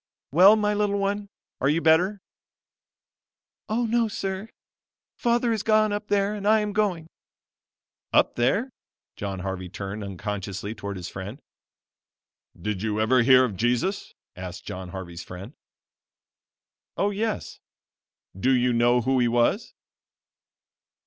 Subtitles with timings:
[0.31, 1.29] "Well my little one,
[1.59, 2.21] are you better?"
[3.69, 4.49] "Oh no, sir;
[5.15, 7.05] Father is gone up there and I am going."
[8.11, 8.71] Up there!
[9.15, 11.39] John Harvey turned unconsciously towards his friend.
[12.59, 15.53] "Did you ever hear of Jesus?" asked John Harvey's friend.
[16.97, 17.59] "Oh yes."
[18.35, 19.75] "Do you know who he was?"